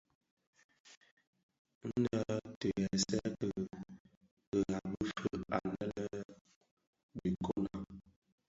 [1.89, 2.21] Nnë
[2.59, 3.47] ti ghèsèè ki
[4.69, 6.05] ghabi fœug annë
[7.17, 7.87] dhi nkonag.